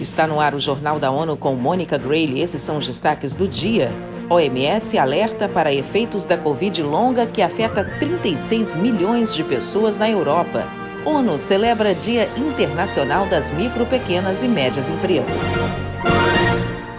Está 0.00 0.28
no 0.28 0.38
ar 0.38 0.54
o 0.54 0.60
Jornal 0.60 1.00
da 1.00 1.10
ONU 1.10 1.36
com 1.36 1.56
Mônica 1.56 1.98
Grayle. 1.98 2.40
Esses 2.40 2.62
são 2.62 2.76
os 2.76 2.86
destaques 2.86 3.34
do 3.34 3.48
dia. 3.48 3.90
OMS 4.30 4.96
alerta 4.96 5.48
para 5.48 5.74
efeitos 5.74 6.24
da 6.24 6.38
Covid 6.38 6.84
longa 6.84 7.26
que 7.26 7.42
afeta 7.42 7.84
36 7.98 8.76
milhões 8.76 9.34
de 9.34 9.42
pessoas 9.42 9.98
na 9.98 10.08
Europa. 10.08 10.68
ONU 11.04 11.36
celebra 11.36 11.96
Dia 11.96 12.28
Internacional 12.36 13.26
das 13.26 13.50
Micro, 13.50 13.84
Pequenas 13.86 14.40
e 14.40 14.46
Médias 14.46 14.88
Empresas. 14.88 15.54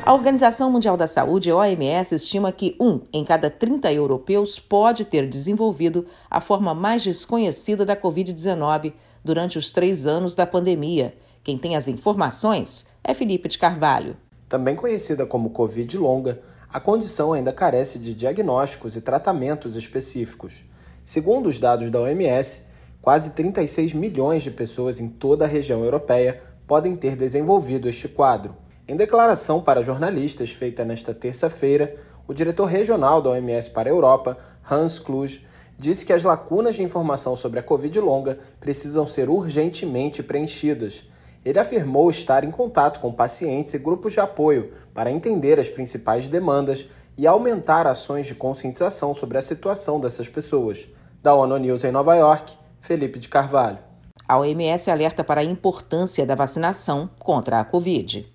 A 0.06 0.14
Organização 0.14 0.70
Mundial 0.70 0.98
da 0.98 1.08
Saúde, 1.08 1.54
OMS, 1.54 2.14
estima 2.14 2.52
que 2.52 2.76
um 2.82 3.00
em 3.14 3.24
cada 3.24 3.50
30 3.50 3.94
europeus 3.94 4.60
pode 4.60 5.06
ter 5.06 5.26
desenvolvido 5.26 6.06
a 6.30 6.42
forma 6.42 6.74
mais 6.74 7.02
desconhecida 7.02 7.86
da 7.86 7.96
Covid-19 7.96 8.92
durante 9.24 9.58
os 9.58 9.72
três 9.72 10.06
anos 10.06 10.36
da 10.36 10.46
pandemia. 10.46 11.14
Quem 11.44 11.58
tem 11.58 11.76
as 11.76 11.88
informações 11.88 12.88
é 13.04 13.14
Felipe 13.14 13.48
de 13.48 13.58
Carvalho. 13.58 14.18
Também 14.50 14.76
conhecida 14.76 15.26
como 15.26 15.52
Covid 15.52 15.98
longa, 15.98 16.42
a 16.72 16.80
condição 16.80 17.34
ainda 17.34 17.54
carece 17.54 17.98
de 17.98 18.14
diagnósticos 18.14 18.96
e 18.96 19.02
tratamentos 19.02 19.76
específicos. 19.76 20.64
Segundo 21.04 21.48
os 21.48 21.60
dados 21.60 21.90
da 21.90 22.02
OMS, 22.02 22.64
quase 23.02 23.32
36 23.32 23.94
milhões 23.94 24.44
de 24.44 24.52
pessoas 24.52 25.00
em 25.00 25.08
toda 25.08 25.46
a 25.46 25.48
região 25.48 25.84
europeia 25.84 26.42
podem 26.68 26.96
ter 26.96 27.16
desenvolvido 27.16 27.88
este 27.88 28.08
quadro. 28.08 28.56
Em 28.88 28.96
declaração 28.96 29.62
para 29.62 29.82
jornalistas 29.82 30.52
feita 30.52 30.84
nesta 30.84 31.14
terça-feira, 31.14 31.96
o 32.28 32.34
diretor 32.34 32.66
regional 32.66 33.22
da 33.22 33.32
OMS 33.32 33.70
para 33.70 33.90
a 33.90 33.94
Europa, 33.94 34.38
Hans 34.70 35.00
Kluge, 35.00 35.46
disse 35.80 36.06
que 36.06 36.14
as 36.14 36.24
lacunas 36.24 36.76
de 36.76 36.84
informação 36.84 37.36
sobre 37.36 37.60
a 37.60 37.64
Covid 37.64 37.98
longa 38.00 38.38
precisam 38.60 39.08
ser 39.08 39.30
urgentemente 39.30 40.22
preenchidas. 40.22 41.06
Ele 41.44 41.58
afirmou 41.58 42.10
estar 42.10 42.44
em 42.44 42.52
contato 42.52 43.00
com 43.00 43.14
pacientes 43.14 43.74
e 43.74 43.80
grupos 43.80 44.14
de 44.14 44.20
apoio 44.20 44.72
para 44.94 45.12
entender 45.12 45.58
as 45.60 45.70
principais 45.70 46.28
demandas 46.28 46.88
e 47.18 47.26
aumentar 47.26 47.88
ações 47.88 48.26
de 48.26 48.36
conscientização 48.36 49.14
sobre 49.14 49.38
a 49.38 49.42
situação 49.42 50.00
dessas 50.00 50.28
pessoas. 50.28 50.88
Da 51.22 51.34
ONU 51.34 51.58
News 51.58 51.84
em 51.84 51.92
Nova 51.92 52.16
York, 52.16 52.58
Felipe 52.82 53.20
de 53.20 53.30
Carvalho. 53.30 53.80
A 54.28 54.38
OMS 54.38 54.92
alerta 54.92 55.24
para 55.24 55.42
a 55.42 55.44
importância 55.44 56.26
da 56.26 56.36
vacinação 56.36 57.10
contra 57.18 57.60
a 57.60 57.66
Covid. 57.66 58.28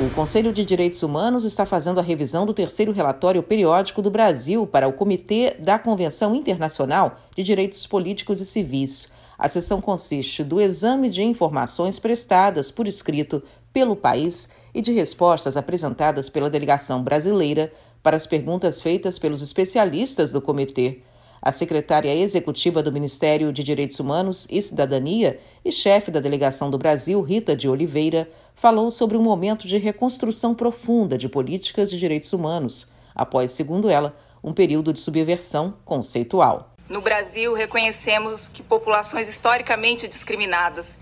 O 0.00 0.14
Conselho 0.14 0.52
de 0.52 0.64
Direitos 0.64 1.02
Humanos 1.02 1.42
está 1.42 1.66
fazendo 1.66 1.98
a 1.98 2.02
revisão 2.02 2.46
do 2.46 2.54
terceiro 2.54 2.92
relatório 2.92 3.42
periódico 3.42 4.00
do 4.00 4.10
Brasil 4.10 4.66
para 4.66 4.86
o 4.86 4.92
Comitê 4.92 5.56
da 5.58 5.78
Convenção 5.78 6.36
Internacional 6.36 7.18
de 7.36 7.42
Direitos 7.42 7.84
Políticos 7.86 8.40
e 8.40 8.46
Civis. 8.46 9.10
A 9.38 9.48
sessão 9.48 9.80
consiste 9.80 10.42
do 10.42 10.60
exame 10.60 11.08
de 11.08 11.22
informações 11.22 11.98
prestadas 11.98 12.70
por 12.70 12.88
escrito 12.88 13.42
pelo 13.72 13.94
país 13.94 14.48
e 14.74 14.80
de 14.80 14.92
respostas 14.92 15.56
apresentadas 15.56 16.28
pela 16.28 16.50
delegação 16.50 17.02
brasileira 17.02 17.72
para 18.02 18.16
as 18.16 18.26
perguntas 18.26 18.80
feitas 18.80 19.18
pelos 19.18 19.40
especialistas 19.40 20.32
do 20.32 20.42
comitê 20.42 21.02
a 21.40 21.52
secretária 21.52 22.14
executiva 22.14 22.82
do 22.82 22.92
Ministério 22.92 23.52
de 23.52 23.62
Direitos 23.62 23.98
Humanos 24.00 24.46
e 24.50 24.60
Cidadania 24.60 25.38
e 25.64 25.70
chefe 25.70 26.10
da 26.10 26.20
delegação 26.20 26.70
do 26.70 26.78
Brasil, 26.78 27.20
Rita 27.22 27.56
de 27.56 27.68
Oliveira, 27.68 28.28
falou 28.54 28.90
sobre 28.90 29.16
um 29.16 29.22
momento 29.22 29.66
de 29.66 29.78
reconstrução 29.78 30.54
profunda 30.54 31.16
de 31.16 31.28
políticas 31.28 31.90
de 31.90 31.98
direitos 31.98 32.32
humanos, 32.32 32.90
após, 33.14 33.52
segundo 33.52 33.88
ela, 33.88 34.16
um 34.42 34.52
período 34.52 34.92
de 34.92 35.00
subversão 35.00 35.74
conceitual. 35.84 36.74
No 36.88 37.02
Brasil, 37.02 37.52
reconhecemos 37.52 38.48
que 38.48 38.62
populações 38.62 39.28
historicamente 39.28 40.08
discriminadas 40.08 40.96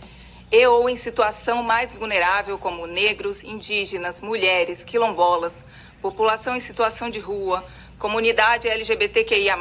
e 0.51 0.67
ou 0.67 0.89
em 0.89 0.97
situação 0.97 1.62
mais 1.62 1.93
vulnerável, 1.93 2.59
como 2.59 2.87
negros, 2.87 3.45
indígenas, 3.45 4.21
mulheres, 4.21 4.84
quilombolas, 4.84 5.65
população 6.03 6.56
em 6.56 6.60
situação 6.60 7.09
de 7.09 7.21
rua, 7.21 7.65
comunidade 7.99 8.69
LGBTQIA, 8.69 9.56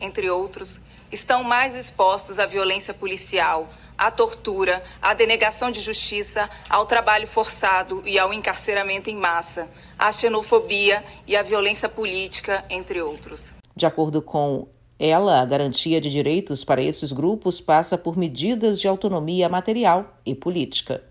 entre 0.00 0.28
outros, 0.28 0.80
estão 1.12 1.44
mais 1.44 1.76
expostos 1.76 2.40
à 2.40 2.46
violência 2.46 2.92
policial, 2.92 3.68
à 3.96 4.10
tortura, 4.10 4.82
à 5.00 5.14
denegação 5.14 5.70
de 5.70 5.80
justiça, 5.80 6.50
ao 6.68 6.84
trabalho 6.84 7.28
forçado 7.28 8.02
e 8.04 8.18
ao 8.18 8.34
encarceramento 8.34 9.08
em 9.08 9.16
massa, 9.16 9.70
à 9.96 10.10
xenofobia 10.10 11.04
e 11.28 11.36
à 11.36 11.42
violência 11.44 11.88
política, 11.88 12.64
entre 12.68 13.00
outros. 13.00 13.54
De 13.76 13.86
acordo 13.86 14.20
com 14.20 14.66
ela, 15.00 15.40
a 15.40 15.44
garantia 15.46 15.98
de 15.98 16.10
direitos 16.10 16.62
para 16.62 16.82
esses 16.82 17.10
grupos 17.10 17.58
passa 17.58 17.96
por 17.96 18.18
medidas 18.18 18.78
de 18.78 18.86
autonomia 18.86 19.48
material 19.48 20.18
e 20.26 20.34
política. 20.34 21.02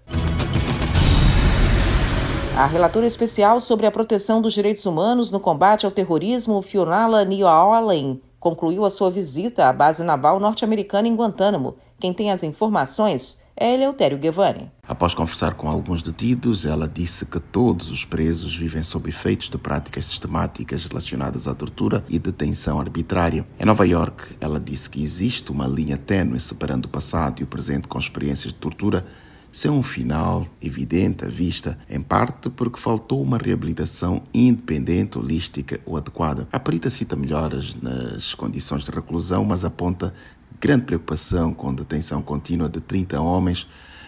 A 2.55 2.67
relatora 2.67 3.07
especial 3.07 3.59
sobre 3.59 3.88
a 3.88 3.91
proteção 3.91 4.41
dos 4.41 4.53
direitos 4.53 4.85
humanos 4.85 5.31
no 5.31 5.39
combate 5.39 5.88
ao 5.88 5.91
terrorismo, 5.91 6.61
Fionala 6.61 7.25
Newallen, 7.25 8.22
concluiu 8.39 8.85
a 8.85 8.91
sua 8.91 9.09
visita 9.09 9.67
à 9.67 9.73
base 9.73 10.03
naval 10.03 10.39
norte-americana 10.39 11.07
em 11.07 11.16
Guantánamo. 11.16 11.75
Quem 11.99 12.13
tem 12.13 12.31
as 12.31 12.43
informações 12.43 13.37
é 13.57 13.73
Eleutério 13.73 14.17
Guevani. 14.17 14.71
Após 14.87 15.13
conversar 15.13 15.55
com 15.55 15.67
alguns 15.67 16.01
detidos, 16.01 16.65
ela 16.65 16.87
disse 16.87 17.25
que 17.25 17.41
todos 17.41 17.91
os 17.91 18.05
presos 18.05 18.55
vivem 18.55 18.81
sob 18.81 19.09
efeitos 19.09 19.49
de 19.49 19.57
práticas 19.57 20.05
sistemáticas 20.05 20.85
relacionadas 20.85 21.45
à 21.45 21.53
tortura 21.53 22.05
e 22.07 22.17
detenção 22.17 22.79
arbitrária. 22.79 23.45
Em 23.59 23.65
Nova 23.65 23.85
York, 23.85 24.38
ela 24.39 24.61
disse 24.61 24.89
que 24.89 25.03
existe 25.03 25.51
uma 25.51 25.67
linha 25.67 25.97
tênue 25.97 26.39
separando 26.39 26.88
o 26.88 26.91
passado 26.91 27.41
e 27.41 27.43
o 27.43 27.47
presente 27.47 27.89
com 27.89 27.99
experiências 27.99 28.53
de 28.53 28.59
tortura 28.59 29.05
sem 29.51 29.69
um 29.69 29.81
final 29.81 30.45
evidente 30.61 31.25
à 31.25 31.27
vista, 31.27 31.77
em 31.89 31.99
parte 31.99 32.49
porque 32.49 32.79
faltou 32.79 33.21
uma 33.21 33.38
reabilitação 33.38 34.21
independente, 34.33 35.17
holística 35.17 35.79
ou 35.85 35.97
adequada. 35.97 36.47
A 36.51 36.59
perita 36.59 36.89
cita 36.89 37.15
melhoras 37.15 37.75
nas 37.81 38.33
condições 38.35 38.83
de 38.83 38.91
reclusão, 38.91 39.43
mas 39.43 39.65
aponta 39.65 40.13
grande 40.59 40.85
preocupação 40.85 41.53
com 41.53 41.73
detenção 41.73 42.21
contínua 42.21 42.69
de 42.69 42.79
30 42.81 43.19
homens 43.19 43.67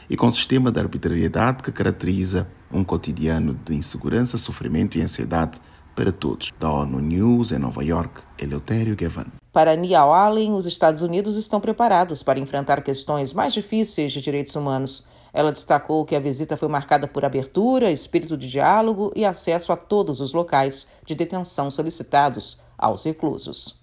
e 0.09 0.17
com 0.17 0.28
o 0.28 0.31
sistema 0.31 0.72
de 0.72 0.79
arbitrariedade 0.79 1.63
que 1.63 1.72
caracteriza 1.72 2.47
um 2.72 2.84
cotidiano 2.84 3.57
de 3.66 3.75
insegurança, 3.75 4.38
sofrimento 4.38 4.97
e 4.97 5.01
ansiedade 5.01 5.59
para 5.95 6.12
todos. 6.12 6.51
Da 6.59 6.72
ONU 6.72 7.00
News 7.00 7.51
em 7.51 7.57
Nova 7.57 7.84
York, 7.84 8.22
Eleutério 8.38 8.95
Gavan. 8.95 9.28
Para 9.51 9.75
Nia 9.75 10.00
Allen, 10.00 10.53
os 10.53 10.66
Estados 10.66 11.01
Unidos 11.01 11.35
estão 11.35 11.59
preparados 11.59 12.23
para 12.23 12.39
enfrentar 12.39 12.81
questões 12.81 13.33
mais 13.33 13.53
difíceis 13.53 14.12
de 14.12 14.22
direitos 14.22 14.56
humanos 14.56 15.06
ela 15.33 15.51
destacou 15.51 16.06
que 16.06 16.16
a 16.16 16.19
visita 16.19 16.57
foi 16.57 16.68
marcada 16.68 17.07
por 17.07 17.23
abertura, 17.23 17.91
espírito 17.91 18.35
de 18.35 18.50
diálogo 18.50 19.12
e 19.16 19.23
acesso 19.23 19.72
a 19.72 19.78
todos 19.78 20.19
os 20.19 20.33
locais 20.33 20.88
de 21.06 21.16
detenção 21.16 21.72
solicitados 21.72 22.59
aos 22.78 23.03
reclusos. 23.03 23.79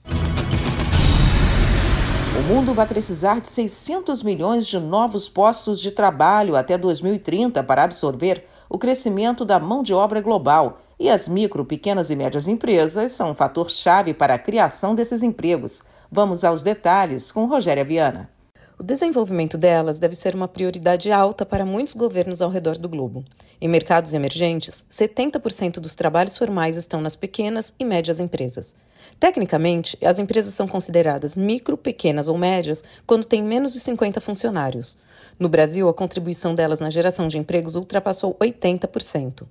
O 2.39 2.43
mundo 2.43 2.73
vai 2.73 2.87
precisar 2.87 3.41
de 3.41 3.49
600 3.49 4.23
milhões 4.23 4.65
de 4.65 4.79
novos 4.79 5.29
postos 5.29 5.81
de 5.81 5.91
trabalho 5.91 6.55
até 6.55 6.79
2030 6.79 7.65
para 7.65 7.83
absorver 7.83 8.47
o 8.71 8.79
crescimento 8.79 9.45
da 9.45 9.59
mão 9.59 9.83
de 9.83 9.93
obra 9.93 10.21
global. 10.21 10.81
E 11.01 11.11
as 11.11 11.27
micro, 11.27 11.65
pequenas 11.65 12.11
e 12.11 12.17
médias 12.17 12.47
empresas 12.47 13.11
são 13.11 13.33
um 13.33 13.35
fator 13.35 13.69
chave 13.69 14.15
para 14.15 14.35
a 14.35 14.39
criação 14.39 14.95
desses 14.95 15.25
empregos. 15.25 15.83
Vamos 16.13 16.45
aos 16.45 16.63
detalhes 16.63 17.33
com 17.33 17.47
Rogéria 17.47 17.85
Viana. 17.85 18.31
O 18.79 18.83
desenvolvimento 18.85 19.59
delas 19.59 19.99
deve 19.99 20.15
ser 20.15 20.37
uma 20.37 20.47
prioridade 20.47 21.11
alta 21.11 21.45
para 21.45 21.67
muitos 21.67 21.95
governos 21.95 22.41
ao 22.41 22.49
redor 22.49 22.79
do 22.79 22.89
globo. 22.89 23.25
Em 23.61 23.67
mercados 23.67 24.15
emergentes, 24.15 24.85
70% 24.89 25.81
dos 25.81 25.97
trabalhos 25.97 26.39
formais 26.39 26.77
estão 26.77 27.01
nas 27.01 27.17
pequenas 27.17 27.75
e 27.77 27.85
médias 27.85 28.21
empresas. 28.21 28.77
Tecnicamente, 29.19 29.99
as 30.01 30.21
empresas 30.21 30.55
são 30.55 30.69
consideradas 30.69 31.35
micro, 31.35 31.77
pequenas 31.77 32.29
ou 32.29 32.39
médias 32.39 32.85
quando 33.05 33.25
têm 33.25 33.43
menos 33.43 33.73
de 33.73 33.81
50 33.81 34.21
funcionários. 34.21 34.97
No 35.41 35.49
Brasil, 35.49 35.89
a 35.89 35.95
contribuição 35.95 36.55
delas 36.55 36.79
na 36.79 36.89
geração 36.89 37.27
de 37.27 37.37
empregos 37.37 37.75
ultrapassou 37.75 38.37
80%. 38.41 39.45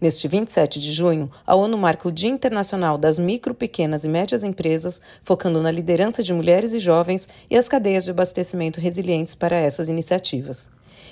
Neste 0.00 0.28
27 0.28 0.78
de 0.78 0.92
junho, 0.92 1.30
a 1.46 1.54
ONU 1.54 1.76
marca 1.76 2.08
o 2.08 2.12
Dia 2.12 2.30
Internacional 2.30 2.96
das 2.96 3.18
Micro, 3.18 3.54
Pequenas 3.54 4.04
e 4.04 4.08
Médias 4.08 4.44
Empresas, 4.44 5.00
focando 5.22 5.60
na 5.60 5.70
liderança 5.70 6.22
de 6.22 6.32
mulheres 6.32 6.72
e 6.72 6.78
jovens 6.78 7.28
e 7.50 7.56
as 7.56 7.68
cadeias 7.68 8.04
de 8.04 8.10
abastecimento 8.10 8.80
resilientes 8.80 9.34
para 9.34 9.56
essas 9.56 9.88
iniciativas. 9.88 10.70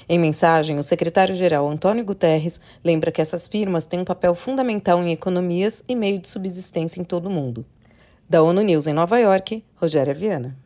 Em 0.09 0.19
mensagem, 0.19 0.79
o 0.79 0.83
secretário-geral 0.83 1.69
Antônio 1.69 2.05
Guterres 2.05 2.61
lembra 2.85 3.11
que 3.11 3.21
essas 3.21 3.49
firmas 3.49 3.87
têm 3.87 4.01
um 4.01 4.05
papel 4.05 4.35
fundamental 4.35 5.03
em 5.03 5.11
economias 5.11 5.83
e 5.89 5.97
meio 5.97 6.19
de 6.19 6.29
subsistência 6.29 7.01
em 7.01 7.05
todo 7.05 7.27
o 7.27 7.31
mundo. 7.31 7.67
Da 8.29 8.43
ONU 8.43 8.63
News 8.63 8.87
em 8.87 8.93
Nova 8.93 9.19
York, 9.19 9.65
Rogéria 9.75 10.15
Viana. 10.15 10.66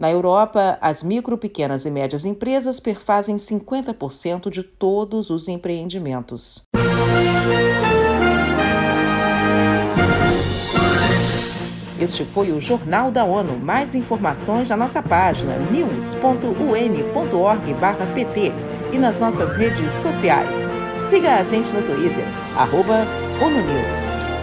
Na 0.00 0.10
Europa, 0.10 0.76
as 0.80 1.02
micro, 1.02 1.36
pequenas 1.36 1.84
e 1.84 1.90
médias 1.90 2.24
empresas 2.24 2.80
perfazem 2.80 3.36
50% 3.36 4.48
de 4.48 4.62
todos 4.62 5.28
os 5.28 5.46
empreendimentos. 5.46 6.62
Este 12.00 12.24
foi 12.24 12.50
o 12.50 12.58
Jornal 12.58 13.10
da 13.10 13.26
ONU. 13.26 13.58
Mais 13.58 13.94
informações 13.94 14.70
na 14.70 14.76
nossa 14.78 15.02
página 15.02 15.58
news.un.org/pt 15.70 18.52
e 18.94 18.98
nas 18.98 19.20
nossas 19.20 19.54
redes 19.54 19.92
sociais. 19.92 20.70
Siga 20.98 21.34
a 21.34 21.42
gente 21.42 21.74
no 21.74 21.82
Twitter, 21.82 22.24
arroba 22.56 23.04
ONUNews. 23.38 24.39